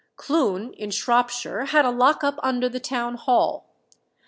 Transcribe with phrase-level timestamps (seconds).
[0.17, 3.69] Clun, in Shropshire, had a lock up under the town hall.